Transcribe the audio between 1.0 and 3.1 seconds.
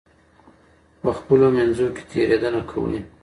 په خپلو منځونو کې تېرېدنه کوئ.